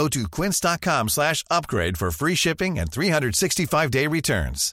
Go 0.00 0.08
to 0.08 0.26
quince.com 0.28 1.08
slash 1.10 1.44
upgrade 1.50 1.98
for 1.98 2.10
free 2.10 2.34
shipping 2.34 2.78
and 2.78 2.90
365-day 2.90 4.06
returns. 4.06 4.72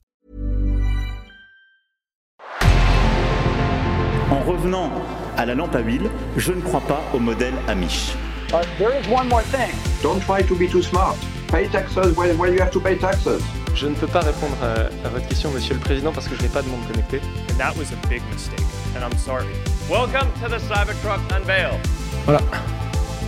En 4.31 4.41
revenant 4.45 4.89
à 5.35 5.45
la 5.45 5.53
lampe 5.53 5.75
à 5.75 5.81
huile, 5.81 6.09
je 6.37 6.53
ne 6.53 6.61
crois 6.61 6.79
pas 6.79 7.01
au 7.13 7.19
modèle 7.19 7.53
Amish. 7.67 8.15
Uh, 8.53 8.63
there 8.77 8.97
is 8.97 9.05
one 9.09 9.27
more 9.27 9.41
thing. 9.51 9.73
Don't 10.01 10.21
try 10.21 10.41
to 10.41 10.55
be 10.55 10.65
too 10.65 10.81
smart. 10.81 11.17
Pay 11.49 11.67
taxes 11.67 12.15
when, 12.15 12.37
when 12.37 12.53
you 12.53 12.61
have 12.61 12.71
to 12.71 12.79
pay 12.79 12.95
taxes. 12.97 13.43
Je 13.75 13.87
ne 13.87 13.95
peux 13.95 14.07
pas 14.07 14.21
répondre 14.21 14.55
à, 14.61 14.87
à 15.05 15.09
votre 15.09 15.27
question, 15.27 15.51
Monsieur 15.51 15.73
le 15.73 15.81
Président, 15.81 16.13
parce 16.13 16.29
que 16.29 16.37
je 16.37 16.41
n'ai 16.41 16.49
pas 16.49 16.61
de 16.61 16.69
monde 16.69 16.87
connecté. 16.87 17.19
And 17.49 17.57
that 17.57 17.75
was 17.75 17.91
a 17.91 18.07
big 18.07 18.21
mistake, 18.31 18.65
and 18.95 19.03
I'm 19.03 19.17
sorry. 19.17 19.47
Welcome 19.89 20.31
to 20.41 20.47
the 20.47 20.59
Cybertruck 20.69 21.19
Unveil. 21.33 21.77
Voilà, 22.23 22.39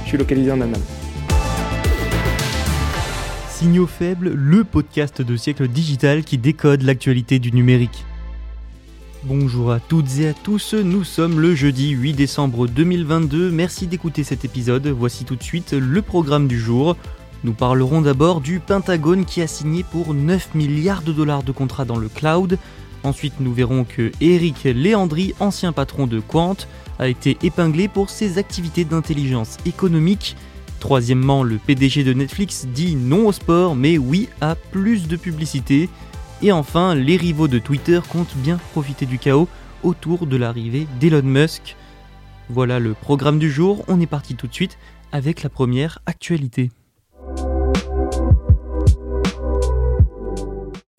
je 0.05 0.07
suis 0.07 0.17
localisé 0.17 0.49
en 0.49 0.61
Allemagne. 0.61 0.98
Signaux 3.59 3.87
faibles, 3.87 4.29
le 4.29 4.63
podcast 4.63 5.21
de 5.21 5.35
siècle 5.35 5.67
digital 5.67 6.23
qui 6.23 6.37
décode 6.37 6.81
l'actualité 6.81 7.39
du 7.39 7.51
numérique. 7.51 8.05
Bonjour 9.25 9.73
à 9.73 9.81
toutes 9.81 10.17
et 10.19 10.29
à 10.29 10.33
tous, 10.33 10.73
nous 10.73 11.03
sommes 11.03 11.41
le 11.41 11.53
jeudi 11.55 11.89
8 11.89 12.13
décembre 12.13 12.69
2022, 12.69 13.51
merci 13.51 13.88
d'écouter 13.88 14.23
cet 14.23 14.45
épisode, 14.45 14.88
voici 14.88 15.25
tout 15.25 15.35
de 15.35 15.43
suite 15.43 15.73
le 15.73 16.01
programme 16.01 16.47
du 16.47 16.57
jour. 16.57 16.95
Nous 17.43 17.51
parlerons 17.51 17.99
d'abord 17.99 18.39
du 18.39 18.61
Pentagone 18.61 19.25
qui 19.25 19.41
a 19.41 19.47
signé 19.47 19.83
pour 19.83 20.13
9 20.13 20.55
milliards 20.55 21.01
de 21.01 21.11
dollars 21.11 21.44
de 21.44 21.51
contrats 21.51 21.83
dans 21.83 21.99
le 21.99 22.07
cloud. 22.07 22.57
Ensuite, 23.03 23.41
nous 23.41 23.53
verrons 23.53 23.83
que 23.83 24.13
Eric 24.21 24.63
Léandri, 24.63 25.33
ancien 25.41 25.73
patron 25.73 26.07
de 26.07 26.21
Quant, 26.21 26.55
a 26.97 27.09
été 27.09 27.38
épinglé 27.44 27.89
pour 27.89 28.09
ses 28.09 28.38
activités 28.38 28.85
d'intelligence 28.85 29.57
économique. 29.66 30.38
Troisièmement, 30.80 31.44
le 31.44 31.58
PDG 31.58 32.03
de 32.03 32.13
Netflix 32.13 32.66
dit 32.66 32.95
non 32.95 33.27
au 33.27 33.31
sport, 33.31 33.75
mais 33.75 33.97
oui 33.97 34.30
à 34.39 34.55
plus 34.55 35.08
de 35.08 35.17
publicité. 35.17 35.89
Et 36.41 36.52
enfin, 36.52 36.95
les 36.95 37.17
rivaux 37.17 37.49
de 37.49 37.59
Twitter 37.59 37.99
comptent 38.09 38.35
bien 38.38 38.58
profiter 38.72 39.05
du 39.05 39.19
chaos 39.19 39.50
autour 39.83 40.25
de 40.25 40.38
l'arrivée 40.38 40.88
d'Elon 41.00 41.23
Musk. 41.23 41.75
Voilà 42.50 42.80
le 42.80 42.94
programme 42.94 43.39
du 43.39 43.52
jour, 43.52 43.83
on 43.88 44.00
est 44.00 44.07
parti 44.07 44.35
tout 44.35 44.47
de 44.47 44.53
suite 44.53 44.77
avec 45.11 45.44
la 45.44 45.50
première 45.50 46.00
actualité. 46.05 46.72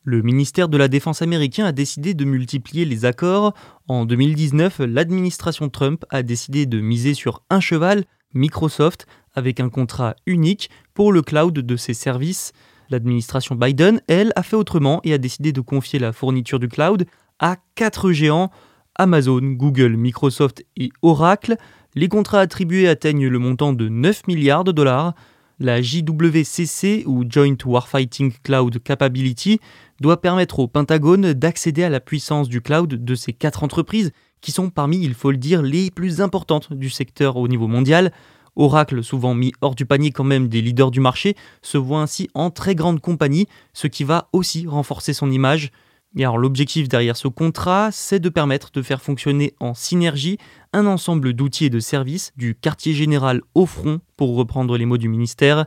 Le 0.02 0.22
ministère 0.22 0.68
de 0.68 0.76
la 0.76 0.88
Défense 0.88 1.22
américain 1.22 1.64
a 1.66 1.72
décidé 1.72 2.14
de 2.14 2.24
multiplier 2.24 2.84
les 2.84 3.04
accords. 3.04 3.54
En 3.86 4.04
2019, 4.06 4.80
l'administration 4.80 5.68
Trump 5.68 6.04
a 6.10 6.22
décidé 6.22 6.66
de 6.66 6.80
miser 6.80 7.14
sur 7.14 7.42
un 7.50 7.60
cheval, 7.60 8.04
Microsoft, 8.34 9.06
avec 9.34 9.60
un 9.60 9.68
contrat 9.68 10.14
unique 10.26 10.70
pour 10.94 11.12
le 11.12 11.22
cloud 11.22 11.54
de 11.54 11.76
ses 11.76 11.94
services. 11.94 12.52
L'administration 12.90 13.54
Biden, 13.54 14.00
elle, 14.08 14.32
a 14.36 14.42
fait 14.42 14.56
autrement 14.56 15.00
et 15.04 15.12
a 15.12 15.18
décidé 15.18 15.52
de 15.52 15.60
confier 15.60 15.98
la 15.98 16.12
fourniture 16.12 16.58
du 16.58 16.68
cloud 16.68 17.06
à 17.38 17.56
quatre 17.74 18.10
géants 18.12 18.50
Amazon, 18.96 19.40
Google, 19.40 19.96
Microsoft 19.96 20.64
et 20.76 20.90
Oracle. 21.02 21.56
Les 21.94 22.08
contrats 22.08 22.40
attribués 22.40 22.88
atteignent 22.88 23.28
le 23.28 23.38
montant 23.38 23.72
de 23.72 23.88
9 23.88 24.26
milliards 24.26 24.64
de 24.64 24.72
dollars. 24.72 25.14
La 25.58 25.82
JWCC 25.82 27.04
ou 27.06 27.24
Joint 27.28 27.56
Warfighting 27.64 28.32
Cloud 28.42 28.82
Capability 28.82 29.60
doit 30.00 30.20
permettre 30.20 30.58
au 30.58 30.68
Pentagone 30.68 31.32
d'accéder 31.34 31.82
à 31.82 31.90
la 31.90 32.00
puissance 32.00 32.48
du 32.48 32.60
cloud 32.60 32.88
de 32.88 33.14
ces 33.14 33.32
quatre 33.32 33.62
entreprises 33.62 34.12
qui 34.40 34.52
sont 34.52 34.70
parmi, 34.70 35.02
il 35.02 35.14
faut 35.14 35.30
le 35.30 35.36
dire, 35.36 35.62
les 35.62 35.90
plus 35.90 36.20
importantes 36.20 36.72
du 36.72 36.88
secteur 36.88 37.36
au 37.36 37.46
niveau 37.46 37.68
mondial. 37.68 38.12
Oracle, 38.60 39.02
souvent 39.02 39.34
mis 39.34 39.52
hors 39.62 39.74
du 39.74 39.86
panier 39.86 40.10
quand 40.10 40.22
même 40.24 40.48
des 40.48 40.60
leaders 40.60 40.90
du 40.90 41.00
marché, 41.00 41.34
se 41.62 41.78
voit 41.78 42.02
ainsi 42.02 42.28
en 42.34 42.50
très 42.50 42.74
grande 42.74 43.00
compagnie, 43.00 43.46
ce 43.72 43.86
qui 43.86 44.04
va 44.04 44.28
aussi 44.34 44.66
renforcer 44.66 45.14
son 45.14 45.30
image. 45.30 45.70
Et 46.14 46.24
alors 46.24 46.36
l'objectif 46.36 46.86
derrière 46.86 47.16
ce 47.16 47.26
contrat, 47.26 47.88
c'est 47.90 48.20
de 48.20 48.28
permettre 48.28 48.70
de 48.72 48.82
faire 48.82 49.00
fonctionner 49.00 49.54
en 49.60 49.72
synergie 49.72 50.36
un 50.74 50.84
ensemble 50.84 51.32
d'outils 51.32 51.64
et 51.64 51.70
de 51.70 51.80
services 51.80 52.32
du 52.36 52.54
quartier 52.54 52.92
général 52.92 53.40
au 53.54 53.64
front, 53.64 54.00
pour 54.18 54.36
reprendre 54.36 54.76
les 54.76 54.84
mots 54.84 54.98
du 54.98 55.08
ministère. 55.08 55.64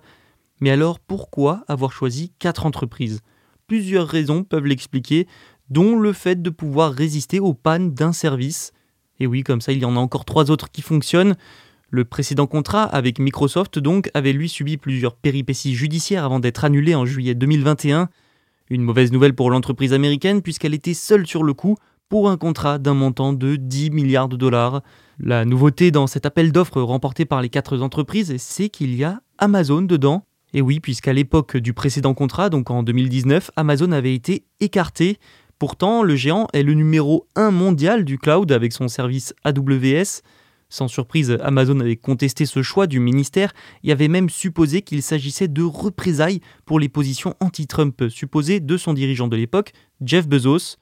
Mais 0.60 0.70
alors 0.70 1.00
pourquoi 1.00 1.64
avoir 1.68 1.92
choisi 1.94 2.32
quatre 2.38 2.68
entreprises? 2.68 3.22
Plusieurs 3.66 4.08
raisons 4.08 4.44
peuvent 4.44 4.68
l'expliquer, 4.68 5.28
dont 5.70 5.98
le 5.98 6.14
fait 6.14 6.44
de 6.44 6.52
pouvoir 6.52 6.92
résister 6.92 7.40
aux 7.40 7.56
pannes 7.56 7.94
d'un 7.94 8.14
service. 8.14 8.72
Et 9.20 9.26
oui, 9.26 9.42
comme 9.42 9.62
ça, 9.62 9.72
il 9.72 9.80
y 9.80 9.86
en 9.86 9.96
a 9.96 10.00
encore 10.00 10.26
trois 10.26 10.52
autres 10.52 10.70
qui 10.70 10.84
fonctionnent. 10.84 11.36
Le 11.96 12.06
précédent 12.06 12.48
contrat 12.48 12.86
avec 12.86 13.20
Microsoft 13.20 13.78
donc 13.78 14.10
avait 14.16 14.34
lui 14.34 14.50
subi 14.50 14.78
plusieurs 14.78 15.16
péripéties 15.16 15.76
judiciaires 15.76 16.26
avant 16.26 16.40
d'être 16.40 16.66
annulé 16.66 16.96
en 16.96 17.06
juillet 17.06 17.36
2021. 17.36 18.10
Une 18.72 18.82
mauvaise 18.82 19.12
nouvelle 19.12 19.36
pour 19.36 19.52
l'entreprise 19.52 19.94
américaine 19.94 20.42
puisqu'elle 20.42 20.74
était 20.74 20.96
seule 20.96 21.28
sur 21.28 21.44
le 21.44 21.54
coup 21.54 21.76
pour 22.10 22.32
un 22.32 22.38
contrat 22.38 22.80
d'un 22.80 22.96
montant 22.96 23.32
de 23.32 23.58
10 23.58 23.92
milliards 23.92 24.28
de 24.28 24.36
dollars. 24.38 24.82
La 25.20 25.46
nouveauté 25.46 25.92
dans 25.92 26.08
cet 26.08 26.26
appel 26.26 26.52
d'offres 26.52 26.82
remporté 26.82 27.26
par 27.26 27.44
les 27.44 27.50
quatre 27.50 27.80
entreprises, 27.80 28.38
c'est 28.38 28.70
qu'il 28.70 28.96
y 28.96 29.04
a 29.04 29.22
Amazon 29.38 29.84
dedans. 29.84 30.26
Et 30.56 30.62
oui, 30.62 30.80
puisqu'à 30.80 31.14
l'époque 31.14 31.58
du 31.58 31.74
précédent 31.74 32.16
contrat, 32.16 32.50
donc 32.50 32.72
en 32.72 32.82
2019, 32.82 33.52
Amazon 33.56 33.92
avait 33.92 34.16
été 34.16 34.46
écarté. 34.60 35.20
Pourtant, 35.60 36.02
le 36.02 36.16
géant 36.16 36.48
est 36.54 36.64
le 36.64 36.74
numéro 36.74 37.28
1 37.36 37.52
mondial 37.52 38.04
du 38.04 38.18
cloud 38.18 38.52
avec 38.52 38.74
son 38.74 38.88
service 38.88 39.36
AWS. 39.44 40.24
Sans 40.74 40.88
surprise, 40.88 41.38
Amazon 41.44 41.80
avait 41.82 41.98
contesté 41.98 42.48
ce 42.48 42.64
choix 42.64 42.88
du 42.88 43.00
ministère 43.00 43.54
et 43.84 43.92
avait 43.92 44.08
même 44.08 44.28
supposé 44.28 44.82
qu'il 44.82 45.04
s'agissait 45.04 45.48
de 45.48 45.62
représailles 45.62 46.42
pour 46.66 46.80
les 46.80 46.90
positions 46.90 47.36
anti-Trump 47.42 48.10
supposées 48.10 48.60
de 48.60 48.76
son 48.76 48.94
dirigeant 48.94 49.28
de 49.28 49.36
l'époque, 49.36 49.74
Jeff 50.04 50.28
Bezos. 50.28 50.78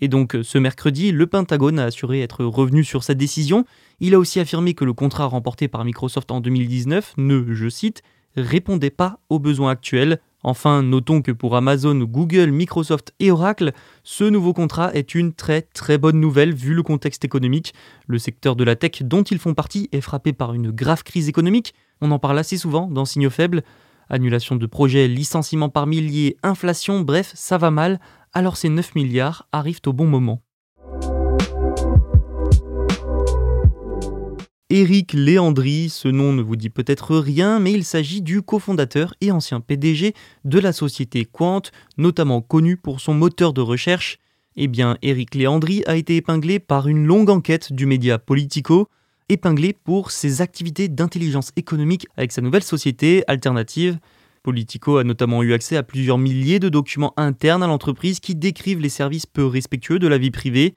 Et 0.00 0.08
donc 0.08 0.38
ce 0.42 0.56
mercredi, 0.56 1.12
le 1.12 1.26
Pentagone 1.26 1.78
a 1.78 1.84
assuré 1.84 2.22
être 2.22 2.46
revenu 2.46 2.82
sur 2.82 3.04
sa 3.04 3.12
décision. 3.12 3.66
Il 4.00 4.14
a 4.14 4.18
aussi 4.18 4.40
affirmé 4.40 4.72
que 4.72 4.86
le 4.86 4.94
contrat 4.94 5.26
remporté 5.26 5.68
par 5.68 5.84
Microsoft 5.84 6.30
en 6.30 6.40
2019 6.40 7.12
ne, 7.18 7.52
je 7.52 7.68
cite, 7.68 8.00
répondait 8.36 8.88
pas 8.88 9.20
aux 9.28 9.38
besoins 9.38 9.72
actuels. 9.72 10.18
Enfin, 10.46 10.84
notons 10.84 11.22
que 11.22 11.32
pour 11.32 11.56
Amazon, 11.56 11.96
Google, 12.04 12.52
Microsoft 12.52 13.12
et 13.18 13.32
Oracle, 13.32 13.72
ce 14.04 14.22
nouveau 14.22 14.52
contrat 14.52 14.94
est 14.94 15.16
une 15.16 15.32
très 15.32 15.62
très 15.62 15.98
bonne 15.98 16.20
nouvelle 16.20 16.54
vu 16.54 16.72
le 16.72 16.84
contexte 16.84 17.24
économique. 17.24 17.74
Le 18.06 18.20
secteur 18.20 18.54
de 18.54 18.62
la 18.62 18.76
tech 18.76 19.02
dont 19.02 19.24
ils 19.24 19.40
font 19.40 19.54
partie 19.54 19.88
est 19.90 20.00
frappé 20.00 20.32
par 20.32 20.54
une 20.54 20.70
grave 20.70 21.02
crise 21.02 21.28
économique. 21.28 21.74
On 22.00 22.12
en 22.12 22.20
parle 22.20 22.38
assez 22.38 22.58
souvent 22.58 22.86
dans 22.86 23.04
Signaux 23.04 23.28
faibles. 23.28 23.64
Annulation 24.08 24.54
de 24.54 24.66
projets, 24.66 25.08
licenciements 25.08 25.68
par 25.68 25.88
milliers, 25.88 26.36
inflation, 26.44 27.00
bref, 27.00 27.32
ça 27.34 27.58
va 27.58 27.72
mal. 27.72 27.98
Alors 28.32 28.56
ces 28.56 28.68
9 28.68 28.94
milliards 28.94 29.48
arrivent 29.50 29.80
au 29.86 29.92
bon 29.92 30.06
moment. 30.06 30.45
Éric 34.68 35.12
Léandri, 35.12 35.88
ce 35.88 36.08
nom 36.08 36.32
ne 36.32 36.42
vous 36.42 36.56
dit 36.56 36.70
peut-être 36.70 37.16
rien, 37.16 37.60
mais 37.60 37.72
il 37.72 37.84
s'agit 37.84 38.20
du 38.20 38.42
cofondateur 38.42 39.14
et 39.20 39.30
ancien 39.30 39.60
PDG 39.60 40.12
de 40.44 40.58
la 40.58 40.72
société 40.72 41.24
Quant, 41.24 41.62
notamment 41.98 42.40
connu 42.40 42.76
pour 42.76 43.00
son 43.00 43.14
moteur 43.14 43.52
de 43.52 43.60
recherche. 43.60 44.18
Eh 44.56 44.66
bien, 44.66 44.98
Éric 45.02 45.36
Léandri 45.36 45.84
a 45.86 45.94
été 45.94 46.16
épinglé 46.16 46.58
par 46.58 46.88
une 46.88 47.06
longue 47.06 47.30
enquête 47.30 47.72
du 47.72 47.86
média 47.86 48.18
Politico, 48.18 48.88
épinglé 49.28 49.72
pour 49.72 50.10
ses 50.10 50.40
activités 50.40 50.88
d'intelligence 50.88 51.52
économique 51.54 52.08
avec 52.16 52.32
sa 52.32 52.40
nouvelle 52.40 52.64
société 52.64 53.22
alternative. 53.28 54.00
Politico 54.42 54.96
a 54.96 55.04
notamment 55.04 55.44
eu 55.44 55.52
accès 55.52 55.76
à 55.76 55.84
plusieurs 55.84 56.18
milliers 56.18 56.58
de 56.58 56.68
documents 56.68 57.14
internes 57.16 57.62
à 57.62 57.68
l'entreprise 57.68 58.18
qui 58.18 58.34
décrivent 58.34 58.80
les 58.80 58.88
services 58.88 59.26
peu 59.26 59.46
respectueux 59.46 60.00
de 60.00 60.08
la 60.08 60.18
vie 60.18 60.32
privée. 60.32 60.74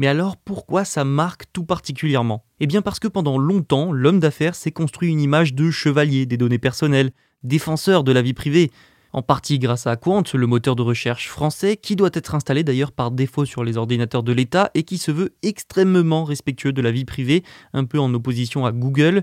Mais 0.00 0.06
alors 0.06 0.38
pourquoi 0.38 0.86
ça 0.86 1.04
marque 1.04 1.44
tout 1.52 1.66
particulièrement? 1.66 2.42
Eh 2.58 2.66
bien 2.66 2.80
parce 2.80 2.98
que 2.98 3.06
pendant 3.06 3.36
longtemps, 3.36 3.92
l'homme 3.92 4.18
d'affaires 4.18 4.54
s'est 4.54 4.70
construit 4.70 5.10
une 5.10 5.20
image 5.20 5.52
de 5.52 5.70
chevalier 5.70 6.24
des 6.24 6.38
données 6.38 6.58
personnelles, 6.58 7.10
défenseur 7.42 8.02
de 8.02 8.10
la 8.10 8.22
vie 8.22 8.32
privée, 8.32 8.70
en 9.12 9.20
partie 9.20 9.58
grâce 9.58 9.86
à 9.86 9.96
Quant, 9.96 10.22
le 10.32 10.46
moteur 10.46 10.74
de 10.74 10.80
recherche 10.80 11.28
français, 11.28 11.76
qui 11.76 11.96
doit 11.96 12.08
être 12.14 12.34
installé 12.34 12.64
d'ailleurs 12.64 12.92
par 12.92 13.10
défaut 13.10 13.44
sur 13.44 13.62
les 13.62 13.76
ordinateurs 13.76 14.22
de 14.22 14.32
l'État 14.32 14.70
et 14.72 14.84
qui 14.84 14.96
se 14.96 15.10
veut 15.10 15.34
extrêmement 15.42 16.24
respectueux 16.24 16.72
de 16.72 16.80
la 16.80 16.92
vie 16.92 17.04
privée, 17.04 17.44
un 17.74 17.84
peu 17.84 18.00
en 18.00 18.14
opposition 18.14 18.64
à 18.64 18.72
Google. 18.72 19.22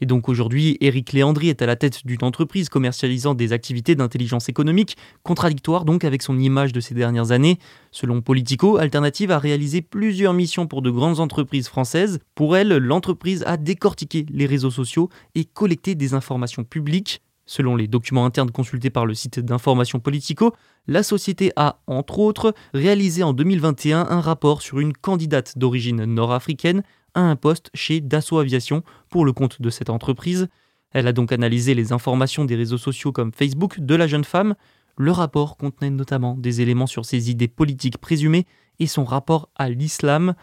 Et 0.00 0.06
donc 0.06 0.28
aujourd'hui, 0.28 0.78
Eric 0.80 1.12
Léandry 1.12 1.48
est 1.48 1.62
à 1.62 1.66
la 1.66 1.76
tête 1.76 2.06
d'une 2.06 2.22
entreprise 2.24 2.68
commercialisant 2.68 3.34
des 3.34 3.52
activités 3.52 3.94
d'intelligence 3.94 4.48
économique, 4.48 4.96
contradictoire 5.22 5.84
donc 5.84 6.04
avec 6.04 6.22
son 6.22 6.38
image 6.38 6.72
de 6.72 6.80
ces 6.80 6.94
dernières 6.94 7.32
années. 7.32 7.58
Selon 7.90 8.22
Politico, 8.22 8.78
Alternative 8.78 9.30
a 9.30 9.38
réalisé 9.38 9.82
plusieurs 9.82 10.32
missions 10.32 10.66
pour 10.66 10.82
de 10.82 10.90
grandes 10.90 11.20
entreprises 11.20 11.68
françaises. 11.68 12.18
Pour 12.34 12.56
elle, 12.56 12.76
l'entreprise 12.76 13.44
a 13.46 13.56
décortiqué 13.56 14.24
les 14.30 14.46
réseaux 14.46 14.70
sociaux 14.70 15.10
et 15.34 15.44
collecté 15.44 15.94
des 15.94 16.14
informations 16.14 16.64
publiques. 16.64 17.20
Selon 17.50 17.74
les 17.74 17.88
documents 17.88 18.26
internes 18.26 18.52
consultés 18.52 18.90
par 18.90 19.06
le 19.06 19.14
site 19.14 19.40
d'information 19.40 19.98
Politico, 19.98 20.54
la 20.86 21.02
société 21.02 21.50
a, 21.56 21.80
entre 21.88 22.20
autres, 22.20 22.54
réalisé 22.72 23.24
en 23.24 23.32
2021 23.32 24.06
un 24.08 24.20
rapport 24.20 24.62
sur 24.62 24.78
une 24.78 24.92
candidate 24.92 25.58
d'origine 25.58 26.04
nord-africaine 26.04 26.84
à 27.14 27.20
un 27.20 27.36
poste 27.36 27.70
chez 27.74 28.00
Dassault 28.00 28.38
Aviation 28.38 28.82
pour 29.08 29.24
le 29.24 29.32
compte 29.32 29.60
de 29.60 29.70
cette 29.70 29.90
entreprise. 29.90 30.48
Elle 30.92 31.06
a 31.06 31.12
donc 31.12 31.32
analysé 31.32 31.74
les 31.74 31.92
informations 31.92 32.44
des 32.44 32.56
réseaux 32.56 32.78
sociaux 32.78 33.12
comme 33.12 33.32
Facebook 33.32 33.80
de 33.80 33.94
la 33.94 34.06
jeune 34.06 34.24
femme. 34.24 34.54
Le 34.96 35.12
rapport 35.12 35.56
contenait 35.56 35.90
notamment 35.90 36.34
des 36.36 36.60
éléments 36.60 36.86
sur 36.86 37.04
ses 37.04 37.30
idées 37.30 37.48
politiques 37.48 37.98
présumées 37.98 38.46
et 38.78 38.86
son 38.86 39.04
rapport 39.04 39.48
à 39.56 39.68
l'islam. 39.70 40.34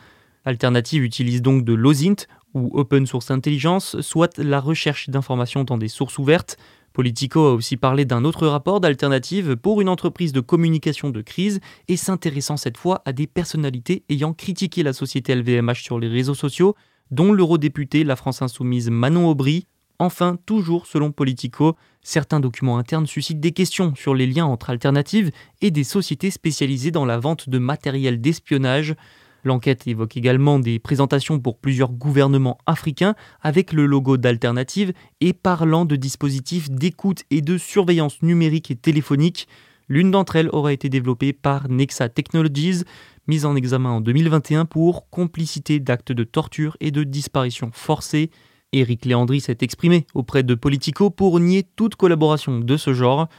Alternative 0.45 1.03
utilise 1.03 1.41
donc 1.41 1.65
de 1.65 1.73
l'OSINT 1.73 2.27
ou 2.53 2.71
Open 2.73 3.05
Source 3.05 3.29
Intelligence, 3.31 3.99
soit 4.01 4.37
la 4.37 4.61
recherche 4.61 5.09
d'informations 5.09 5.63
dans 5.63 5.77
des 5.77 5.89
sources 5.89 6.17
ouvertes. 6.17 6.57
Politico 6.97 7.45
a 7.45 7.53
aussi 7.53 7.77
parlé 7.77 8.05
d'un 8.05 8.25
autre 8.25 8.47
rapport 8.47 8.79
d'alternative 8.79 9.55
pour 9.55 9.81
une 9.81 9.87
entreprise 9.87 10.33
de 10.33 10.39
communication 10.39 11.11
de 11.11 11.21
crise 11.21 11.59
et 11.87 11.95
s'intéressant 11.95 12.57
cette 12.57 12.75
fois 12.75 13.03
à 13.05 13.13
des 13.13 13.27
personnalités 13.27 14.01
ayant 14.09 14.33
critiqué 14.33 14.81
la 14.81 14.93
société 14.93 15.35
LVMH 15.35 15.83
sur 15.83 15.99
les 15.99 16.07
réseaux 16.07 16.33
sociaux, 16.33 16.73
dont 17.11 17.33
l'eurodéputé 17.33 18.03
La 18.03 18.15
France 18.15 18.41
Insoumise 18.41 18.89
Manon 18.89 19.29
Aubry. 19.29 19.67
Enfin, 19.99 20.39
toujours 20.47 20.87
selon 20.87 21.11
Politico, 21.11 21.75
certains 22.01 22.39
documents 22.39 22.79
internes 22.79 23.05
suscitent 23.05 23.39
des 23.39 23.51
questions 23.51 23.93
sur 23.93 24.15
les 24.15 24.25
liens 24.25 24.47
entre 24.47 24.71
alternatives 24.71 25.29
et 25.61 25.69
des 25.69 25.83
sociétés 25.83 26.31
spécialisées 26.31 26.89
dans 26.89 27.05
la 27.05 27.19
vente 27.19 27.47
de 27.47 27.59
matériel 27.59 28.19
d'espionnage. 28.21 28.95
L'enquête 29.43 29.87
évoque 29.87 30.17
également 30.17 30.59
des 30.59 30.79
présentations 30.79 31.39
pour 31.39 31.57
plusieurs 31.57 31.91
gouvernements 31.91 32.57
africains 32.65 33.15
avec 33.41 33.71
le 33.71 33.85
logo 33.85 34.17
d'Alternative 34.17 34.93
et 35.21 35.33
parlant 35.33 35.85
de 35.85 35.95
dispositifs 35.95 36.69
d'écoute 36.69 37.23
et 37.31 37.41
de 37.41 37.57
surveillance 37.57 38.21
numérique 38.21 38.71
et 38.71 38.75
téléphonique. 38.75 39.47
L'une 39.89 40.11
d'entre 40.11 40.35
elles 40.35 40.49
aurait 40.51 40.73
été 40.73 40.89
développée 40.89 41.31
par 41.31 41.69
Nexa 41.69 42.09
Technologies, 42.09 42.83
mise 43.27 43.45
en 43.45 43.55
examen 43.55 43.91
en 43.91 44.01
2021 44.01 44.65
pour 44.65 45.09
complicité 45.09 45.79
d'actes 45.79 46.11
de 46.11 46.23
torture 46.23 46.75
et 46.79 46.91
de 46.91 47.03
disparition 47.03 47.69
forcée. 47.73 48.31
Éric 48.73 49.05
Léandry 49.05 49.39
s'est 49.39 49.57
exprimé 49.61 50.05
auprès 50.13 50.43
de 50.43 50.55
Politico 50.55 51.09
pour 51.09 51.39
nier 51.39 51.63
toute 51.75 51.95
collaboration 51.95 52.59
de 52.59 52.77
ce 52.77 52.93
genre, 52.93 53.29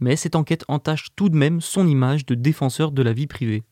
mais 0.00 0.16
cette 0.16 0.36
enquête 0.36 0.64
entache 0.68 1.08
tout 1.16 1.30
de 1.30 1.36
même 1.36 1.62
son 1.62 1.86
image 1.88 2.26
de 2.26 2.34
défenseur 2.34 2.92
de 2.92 3.02
la 3.02 3.14
vie 3.14 3.26
privée. 3.26 3.62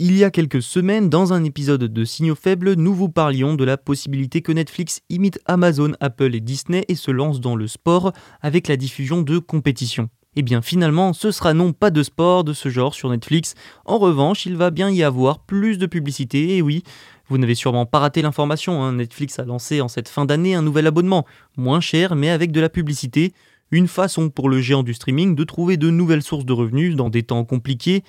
Il 0.00 0.16
y 0.16 0.24
a 0.24 0.32
quelques 0.32 0.60
semaines, 0.60 1.08
dans 1.08 1.32
un 1.32 1.44
épisode 1.44 1.84
de 1.84 2.04
Signaux 2.04 2.34
Faibles, 2.34 2.72
nous 2.72 2.92
vous 2.92 3.08
parlions 3.08 3.54
de 3.54 3.62
la 3.62 3.76
possibilité 3.76 4.42
que 4.42 4.50
Netflix 4.50 5.02
imite 5.08 5.38
Amazon, 5.46 5.92
Apple 6.00 6.34
et 6.34 6.40
Disney 6.40 6.84
et 6.88 6.96
se 6.96 7.12
lance 7.12 7.40
dans 7.40 7.54
le 7.54 7.68
sport 7.68 8.12
avec 8.42 8.66
la 8.66 8.76
diffusion 8.76 9.22
de 9.22 9.38
compétitions. 9.38 10.10
Et 10.34 10.40
eh 10.40 10.42
bien 10.42 10.62
finalement, 10.62 11.12
ce 11.12 11.30
sera 11.30 11.54
non 11.54 11.72
pas 11.72 11.92
de 11.92 12.02
sport 12.02 12.42
de 12.42 12.52
ce 12.52 12.70
genre 12.70 12.92
sur 12.92 13.08
Netflix, 13.08 13.54
en 13.84 13.98
revanche, 13.98 14.46
il 14.46 14.56
va 14.56 14.72
bien 14.72 14.90
y 14.90 15.04
avoir 15.04 15.38
plus 15.38 15.78
de 15.78 15.86
publicité, 15.86 16.56
et 16.56 16.60
oui, 16.60 16.82
vous 17.28 17.38
n'avez 17.38 17.54
sûrement 17.54 17.86
pas 17.86 18.00
raté 18.00 18.20
l'information, 18.20 18.82
hein. 18.82 18.94
Netflix 18.94 19.38
a 19.38 19.44
lancé 19.44 19.80
en 19.80 19.86
cette 19.86 20.08
fin 20.08 20.24
d'année 20.24 20.56
un 20.56 20.62
nouvel 20.62 20.88
abonnement, 20.88 21.24
moins 21.56 21.80
cher 21.80 22.16
mais 22.16 22.30
avec 22.30 22.50
de 22.50 22.60
la 22.60 22.68
publicité, 22.68 23.32
une 23.70 23.86
façon 23.86 24.28
pour 24.28 24.48
le 24.48 24.60
géant 24.60 24.82
du 24.82 24.92
streaming 24.92 25.36
de 25.36 25.44
trouver 25.44 25.76
de 25.76 25.88
nouvelles 25.88 26.24
sources 26.24 26.44
de 26.46 26.52
revenus 26.52 26.96
dans 26.96 27.10
des 27.10 27.22
temps 27.22 27.44
compliqués, 27.44 28.02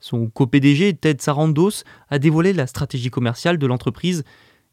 son 0.00 0.28
co-PDG, 0.28 0.94
Ted 0.94 1.20
Sarandos, 1.20 1.84
a 2.08 2.18
dévoilé 2.18 2.52
la 2.52 2.66
stratégie 2.66 3.10
commerciale 3.10 3.58
de 3.58 3.66
l'entreprise. 3.66 4.24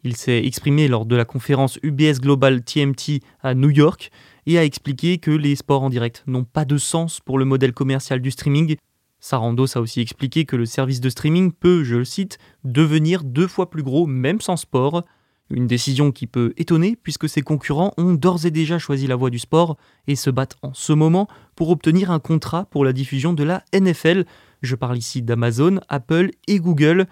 Il 0.04 0.16
s'est 0.16 0.46
exprimé 0.46 0.88
lors 0.88 1.06
de 1.06 1.16
la 1.16 1.26
conférence 1.26 1.80
UBS 1.82 2.20
Global 2.22 2.64
TMT 2.64 3.22
à 3.42 3.56
New 3.56 3.72
York 3.72 4.12
et 4.46 4.60
a 4.60 4.64
expliqué 4.64 5.18
que 5.18 5.32
les 5.32 5.56
sports 5.56 5.82
en 5.82 5.90
direct 5.90 6.24
n'ont 6.28 6.44
pas 6.44 6.66
de 6.66 6.78
sens 6.78 7.20
pour 7.20 7.40
le 7.40 7.46
modèle 7.46 7.74
commercial 7.74 8.22
du 8.22 8.30
streaming. 8.30 8.76
Sarandos 9.20 9.76
a 9.76 9.82
aussi 9.82 10.02
expliqué 10.02 10.46
que 10.46 10.56
le 10.56 10.68
service 10.68 11.02
de 11.02 11.10
streaming 11.10 11.52
peut, 11.52 11.84
je 11.84 11.96
le 11.96 12.06
cite, 12.06 12.38
devenir 12.64 13.24
deux 13.24 13.48
fois 13.48 13.72
plus 13.72 13.82
gros 13.82 14.06
même 14.06 14.42
sans 14.42 14.58
sport. 14.58 15.04
Une 15.50 15.66
décision 15.66 16.12
qui 16.12 16.28
peut 16.28 16.54
étonner 16.58 16.96
puisque 16.96 17.28
ses 17.28 17.42
concurrents 17.42 17.94
ont 17.98 18.14
d'ores 18.14 18.46
et 18.46 18.52
déjà 18.52 18.78
choisi 18.78 19.08
la 19.08 19.16
voie 19.16 19.32
du 19.32 19.40
sport 19.40 19.78
et 20.08 20.16
se 20.16 20.30
battent 20.30 20.58
en 20.62 20.76
ce 20.76 20.94
moment 20.94 21.28
pour 21.56 21.70
obtenir 21.72 22.12
un 22.12 22.20
contrat 22.20 22.66
pour 22.66 22.86
la 22.86 22.94
diffusion 22.94 23.34
de 23.34 23.44
la 23.44 23.64
NFL, 23.74 24.26
je 24.66 24.76
parle 24.76 24.98
ici 24.98 25.22
d'Amazon, 25.22 25.80
Apple 25.88 26.32
et 26.48 26.60
Google. 26.60 27.08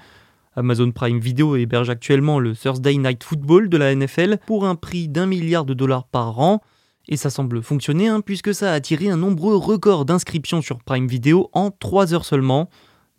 Amazon 0.55 0.91
Prime 0.91 1.19
Video 1.19 1.55
héberge 1.55 1.89
actuellement 1.89 2.39
le 2.39 2.55
Thursday 2.55 2.97
Night 2.97 3.23
Football 3.23 3.69
de 3.69 3.77
la 3.77 3.95
NFL 3.95 4.37
pour 4.45 4.65
un 4.65 4.75
prix 4.75 5.07
d'un 5.07 5.25
milliard 5.25 5.65
de 5.65 5.73
dollars 5.73 6.05
par 6.05 6.39
an. 6.39 6.61
Et 7.07 7.17
ça 7.17 7.29
semble 7.29 7.61
fonctionner 7.61 8.07
hein, 8.07 8.21
puisque 8.21 8.53
ça 8.53 8.71
a 8.71 8.75
attiré 8.75 9.09
un 9.09 9.17
nombreux 9.17 9.55
record 9.55 10.05
d'inscriptions 10.05 10.61
sur 10.61 10.83
Prime 10.83 11.07
Video 11.07 11.49
en 11.53 11.71
3 11.71 12.13
heures 12.13 12.25
seulement. 12.25 12.69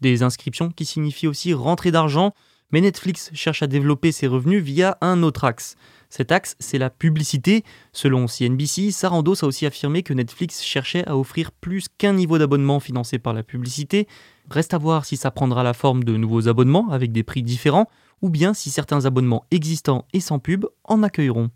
Des 0.01 0.23
inscriptions 0.23 0.71
qui 0.71 0.85
signifient 0.85 1.29
aussi 1.29 1.55
rentrée 1.55 1.91
d'argent, 1.91 2.35
mais 2.71 2.81
Netflix 2.81 3.31
cherche 3.35 3.63
à 3.63 3.67
développer 3.67 4.13
ses 4.13 4.27
revenus 4.27 4.63
via 4.63 4.97
un 5.01 5.23
autre 5.23 5.45
axe. 5.45 5.77
Cet 6.17 6.31
axe, 6.31 6.55
c'est 6.61 6.79
la 6.79 6.91
publicité. 6.91 7.65
Selon 7.93 8.29
CNBC, 8.29 8.93
Sarandos 8.93 9.43
a 9.43 9.49
aussi 9.49 9.67
affirmé 9.67 10.05
que 10.05 10.15
Netflix 10.15 10.63
cherchait 10.63 11.05
à 11.09 11.19
offrir 11.19 11.51
plus 11.51 11.87
qu'un 11.89 12.13
niveau 12.13 12.39
d'abonnement 12.39 12.79
financé 12.79 13.19
par 13.19 13.33
la 13.33 13.43
publicité. 13.43 14.07
Reste 14.49 14.75
à 14.75 14.79
voir 14.79 15.07
si 15.07 15.17
ça 15.17 15.33
prendra 15.33 15.65
la 15.65 15.73
forme 15.73 16.05
de 16.05 16.17
nouveaux 16.17 16.47
abonnements 16.47 16.89
avec 16.91 17.11
des 17.11 17.25
prix 17.25 17.43
différents, 17.43 17.89
ou 18.23 18.31
bien 18.31 18.55
si 18.55 18.71
certains 18.71 19.07
abonnements 19.07 19.45
existants 19.51 20.07
et 20.13 20.21
sans 20.21 20.39
pub 20.39 20.67
en 20.85 21.03
accueilleront. 21.03 21.51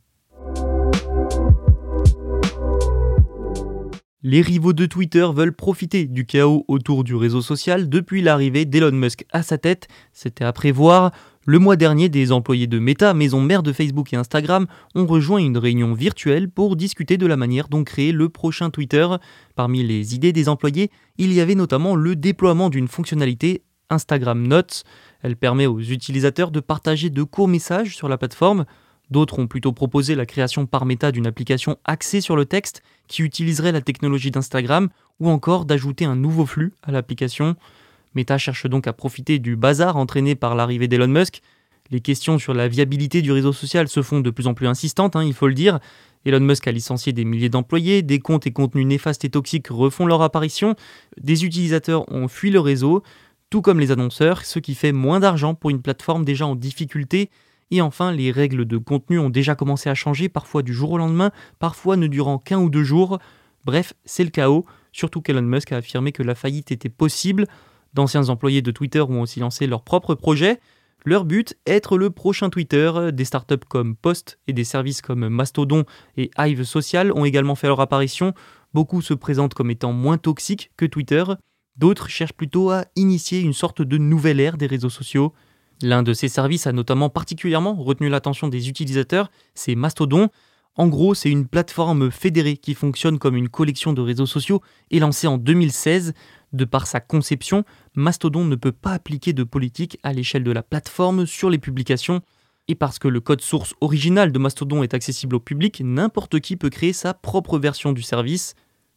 Les 4.25 4.41
rivaux 4.41 4.73
de 4.73 4.85
Twitter 4.85 5.29
veulent 5.33 5.55
profiter 5.55 6.07
du 6.07 6.27
chaos 6.27 6.65
autour 6.67 7.05
du 7.05 7.15
réseau 7.15 7.43
social 7.43 7.89
depuis 7.89 8.23
l'arrivée 8.23 8.65
d'Elon 8.65 8.91
Musk 8.91 9.25
à 9.31 9.45
sa 9.45 9.59
tête. 9.59 9.87
C'était 10.13 10.45
à 10.45 10.53
prévoir. 10.53 11.13
Le 11.51 11.59
mois 11.59 11.77
dernier, 11.77 12.11
des 12.11 12.31
employés 12.31 12.67
de 12.67 12.79
Meta, 12.79 13.15
maison 13.15 13.41
mère 13.41 13.63
de 13.63 13.73
Facebook 13.73 14.13
et 14.13 14.17
Instagram, 14.17 14.67
ont 14.95 15.07
rejoint 15.07 15.39
une 15.39 15.57
réunion 15.57 15.95
virtuelle 15.95 16.51
pour 16.51 16.77
discuter 16.77 17.17
de 17.17 17.27
la 17.27 17.39
manière 17.39 17.69
dont 17.69 17.85
créer 17.85 18.13
le 18.13 18.29
prochain 18.29 18.69
Twitter. 18.69 19.09
Parmi 19.57 19.83
les 19.83 20.15
idées 20.15 20.35
des 20.35 20.51
employés, 20.51 20.91
il 21.17 21.33
y 21.33 21.41
avait 21.41 21.55
notamment 21.55 21.97
le 21.97 22.17
déploiement 22.17 22.69
d'une 22.69 22.87
fonctionnalité 22.87 23.63
Instagram 23.89 24.47
Notes. 24.47 24.85
Elle 25.23 25.37
permet 25.37 25.65
aux 25.65 25.81
utilisateurs 25.81 26.51
de 26.51 26.61
partager 26.61 27.09
de 27.09 27.23
courts 27.23 27.49
messages 27.49 27.97
sur 27.97 28.11
la 28.11 28.19
plateforme. 28.19 28.67
D'autres 29.11 29.39
ont 29.39 29.47
plutôt 29.47 29.73
proposé 29.73 30.15
la 30.15 30.27
création 30.27 30.67
par 30.67 30.85
Meta 30.85 31.13
d'une 31.13 31.27
application 31.27 31.79
axée 31.87 32.21
sur 32.21 32.37
le 32.37 32.45
texte 32.45 32.83
qui 33.07 33.23
utiliserait 33.23 33.73
la 33.73 33.81
technologie 33.81 34.31
d'Instagram 34.31 34.91
ou 35.19 35.31
encore 35.31 35.65
d'ajouter 35.65 36.05
un 36.05 36.15
nouveau 36.15 36.45
flux 36.45 36.75
à 36.83 36.93
l'application. 36.93 37.57
Meta 38.15 38.39
cherche 38.39 38.67
donc 38.67 38.87
à 38.87 38.93
profiter 38.93 39.39
du 39.39 39.57
bazar 39.57 39.97
entraîné 39.97 40.35
par 40.35 40.55
l'arrivée 40.55 40.89
d'Elon 40.89 41.09
Musk. 41.09 41.41
Les 41.91 42.01
questions 42.01 42.39
sur 42.39 42.53
la 42.53 42.69
viabilité 42.69 43.23
du 43.23 43.33
réseau 43.33 43.53
social 43.53 43.89
se 43.89 44.03
font 44.03 44.21
de 44.21 44.31
plus 44.31 44.47
en 44.47 44.55
plus 44.55 44.67
insistantes, 44.67 45.17
hein, 45.17 45.25
il 45.25 45.33
faut 45.35 45.49
le 45.49 45.55
dire. 45.55 45.79
Elon 46.27 46.41
Musk 46.41 46.67
a 46.69 46.73
licencié 46.73 47.13
des 47.13 47.25
milliers 47.25 47.49
d'employés, 47.49 48.03
des 48.03 48.19
comptes 48.19 48.47
et 48.47 48.53
contenus 48.53 48.87
néfastes 48.87 49.25
et 49.25 49.31
toxiques 49.31 49.69
refont 49.69 50.05
leur 50.05 50.21
apparition, 50.21 50.75
des 51.19 51.45
utilisateurs 51.45 52.11
ont 52.13 52.29
fui 52.29 52.51
le 52.51 52.61
réseau, 52.61 53.03
tout 53.51 53.63
comme 53.63 53.81
les 53.81 53.91
annonceurs, 53.91 54.45
ce 54.45 54.59
qui 54.59 54.75
fait 54.75 54.93
moins 54.93 55.21
d'argent 55.21 55.55
pour 55.55 55.71
une 55.71 55.81
plateforme 55.81 56.25
déjà 56.25 56.47
en 56.47 56.55
difficulté. 56.55 57.31
Et 57.71 57.81
enfin, 57.81 58.13
les 58.13 58.31
règles 58.31 58.67
de 58.67 58.77
contenu 58.77 59.19
ont 59.19 59.31
déjà 59.31 59.55
commencé 59.55 59.89
à 59.89 59.95
changer, 59.95 60.29
parfois 60.29 60.63
du 60.63 60.75
jour 60.75 60.93
au 60.93 60.99
lendemain, 60.99 61.31
parfois 61.59 61.97
ne 61.97 62.07
durant 62.07 62.39
qu'un 62.39 62.59
ou 62.59 62.69
deux 62.69 62.85
jours. 62.85 63.19
Bref, 63.65 63.95
c'est 64.05 64.25
le 64.25 64.31
chaos, 64.31 64.65
surtout 64.93 65.21
qu'Elon 65.21 65.43
Musk 65.43 65.73
a 65.73 65.77
affirmé 65.77 66.13
que 66.13 66.23
la 66.23 66.35
faillite 66.35 66.73
était 66.73 66.89
possible. 66.89 67.47
D'anciens 67.95 68.29
employés 68.29 68.63
de 68.63 68.71
Twitter 68.71 69.01
ont 69.01 69.23
aussi 69.23 69.41
lancé 69.41 69.67
leur 69.67 69.83
propre 69.83 70.15
projet. 70.15 70.61
Leur 71.05 71.25
but, 71.25 71.57
être 71.67 71.97
le 71.97 72.11
prochain 72.11 72.51
Twitter. 72.51 72.91
Des 73.13 73.25
startups 73.25 73.57
comme 73.69 73.97
Post 73.97 74.39
et 74.47 74.53
des 74.53 74.65
services 74.65 75.01
comme 75.01 75.29
Mastodon 75.29 75.85
et 76.17 76.31
Hive 76.39 76.65
Social 76.65 77.13
ont 77.13 77.25
également 77.25 77.55
fait 77.55 77.69
leur 77.69 77.81
apparition. 77.81 78.35
Beaucoup 78.75 79.01
se 79.01 79.15
présentent 79.15 79.55
comme 79.55 79.71
étant 79.71 79.93
moins 79.93 80.19
toxiques 80.19 80.71
que 80.77 80.87
Twitter. 80.87 81.25
D'autres 81.77 82.09
cherchent 82.09 82.33
plutôt 82.33 82.71
à 82.71 82.85
initier 82.97 83.41
une 83.41 83.53
sorte 83.53 83.83
de 83.83 83.99
nouvelle 83.99 84.41
ère 84.41 84.57
des 84.59 84.67
réseaux 84.67 84.91
sociaux. 84.91 85.33
L'un 85.81 86.03
de 86.03 86.13
ces 86.13 86.29
services 86.29 86.67
a 86.67 86.73
notamment 86.73 87.09
particulièrement 87.09 87.75
retenu 87.75 88.09
l'attention 88.09 88.49
des 88.49 88.69
utilisateurs, 88.69 89.31
c'est 89.55 89.77
Mastodon. 89.77 90.29
En 90.79 90.87
gros, 90.87 91.13
c'est 91.13 91.29
une 91.29 91.49
plateforme 91.49 92.09
fédérée 92.13 92.57
qui 92.57 92.73
fonctionne 92.73 93.19
comme 93.19 93.35
une 93.35 93.49
collection 93.49 93.93
de 93.93 94.01
réseaux 94.01 94.27
sociaux 94.27 94.63
et 94.93 95.01
lancée 95.01 95.27
en 95.27 95.37
2016. 95.37 96.15
De 96.53 96.65
par 96.65 96.87
sa 96.87 97.01
conception, 97.01 97.65
Mastodon 97.97 98.45
ne 98.45 98.55
peut 98.55 98.71
pas 98.71 98.93
appliquer 98.93 99.33
de 99.33 99.43
politique 99.43 99.99
à 100.05 100.13
l'échelle 100.13 100.45
de 100.45 100.53
la 100.53 100.63
plateforme 100.63 101.27
sur 101.27 101.51
les 101.51 101.59
publications. 101.59 102.21
Et 102.69 102.77
parce 102.77 103.01
que 103.01 103.09
le 103.09 103.19
code 103.19 103.41
source 103.41 103.75
original 103.81 104.31
de 104.31 104.39
Mastodon 104.39 104.85
est 104.85 104.95
accessible 104.95 105.35
au 105.35 105.41
public, 105.41 105.83
n'importe 105.85 106.39
qui 106.39 106.57
peut 106.57 106.71
créer 106.71 106.93
sa 106.93 107.13
propre 107.13 107.59
version 107.59 107.93
du 107.93 108.03
service. 108.03 108.55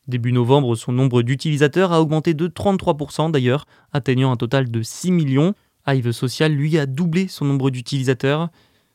Début 0.07 0.33
novembre, 0.33 0.75
son 0.75 0.91
nombre 0.91 1.23
d'utilisateurs 1.23 1.93
a 1.93 2.01
augmenté 2.01 2.35
de 2.35 2.47
33% 2.47 3.31
d'ailleurs, 3.31 3.65
atteignant 3.91 4.31
un 4.31 4.37
total 4.37 4.69
de 4.69 4.83
6 4.83 5.11
millions. 5.11 5.55
Hive 5.87 6.11
Social, 6.11 6.53
lui, 6.53 6.77
a 6.77 6.85
doublé 6.85 7.27
son 7.27 7.45
nombre 7.45 7.71
d'utilisateurs. 7.71 8.49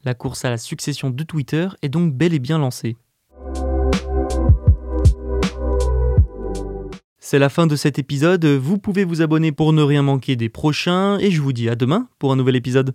La 0.07 0.15
course 0.15 0.45
à 0.45 0.51
la 0.51 0.57
succession 0.57 1.11
de 1.11 1.25
Twitter 1.25 1.67
est 1.83 1.89
donc 1.89 2.15
bel 2.15 2.33
et 2.33 2.39
bien 2.39 2.59
lancée. 2.59 2.97
C'est 7.19 7.41
la 7.41 7.49
fin 7.49 7.67
de 7.67 7.75
cet 7.75 7.99
épisode, 7.99 8.45
vous 8.47 8.79
pouvez 8.79 9.03
vous 9.03 9.21
abonner 9.21 9.51
pour 9.51 9.73
ne 9.73 9.83
rien 9.83 10.03
manquer 10.03 10.37
des 10.37 10.49
prochains, 10.49 11.19
et 11.19 11.33
je 11.33 11.43
vous 11.43 11.53
dis 11.53 11.69
à 11.69 11.75
demain 11.75 12.09
pour 12.21 12.31
un 12.31 12.37
nouvel 12.37 12.55
épisode. 12.55 12.95